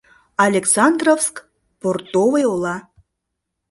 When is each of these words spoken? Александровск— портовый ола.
Александровск— 0.45 1.35
портовый 1.79 2.43
ола. 2.53 2.75